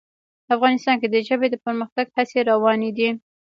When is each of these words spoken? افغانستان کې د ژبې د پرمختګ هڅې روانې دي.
افغانستان 0.55 0.95
کې 1.01 1.07
د 1.11 1.15
ژبې 1.27 1.47
د 1.51 1.55
پرمختګ 1.65 2.05
هڅې 2.15 2.39
روانې 2.51 2.89
دي. 2.97 3.09